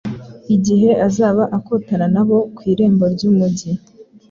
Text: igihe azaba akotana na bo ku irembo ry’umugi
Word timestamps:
igihe 0.55 0.89
azaba 1.07 1.43
akotana 1.57 2.07
na 2.15 2.23
bo 2.27 2.37
ku 2.55 2.61
irembo 2.71 3.05
ry’umugi 3.13 3.71